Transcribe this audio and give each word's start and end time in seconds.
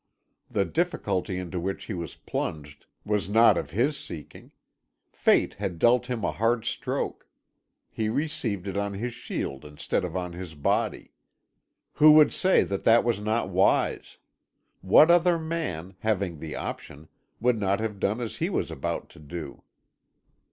The 0.49 0.65
difficulty 0.65 1.37
into 1.37 1.59
which 1.59 1.83
he 1.83 1.93
was 1.93 2.15
plunged 2.15 2.87
was 3.05 3.29
not 3.29 3.55
of 3.55 3.69
his 3.69 3.95
seeking. 3.99 4.49
Fate 5.11 5.53
had 5.53 5.77
dealt 5.77 6.07
him 6.07 6.23
a 6.23 6.31
hard 6.31 6.65
stroke; 6.65 7.27
he 7.87 8.09
received 8.09 8.67
it 8.67 8.75
on 8.75 8.95
his 8.95 9.13
shield 9.13 9.63
instead 9.63 10.03
of 10.03 10.17
on 10.17 10.33
his 10.33 10.55
body. 10.55 11.11
Who 11.93 12.13
would 12.13 12.33
say 12.33 12.63
that 12.63 12.81
that 12.81 13.03
was 13.03 13.19
not 13.19 13.49
wise? 13.49 14.17
What 14.81 15.11
other 15.11 15.37
man, 15.37 15.93
having 15.99 16.39
the 16.39 16.55
option, 16.55 17.07
would 17.39 17.59
not 17.59 17.79
have 17.79 17.99
done 17.99 18.21
as 18.21 18.37
he 18.37 18.49
was 18.49 18.71
about 18.71 19.07
to 19.11 19.19
do? 19.19 19.61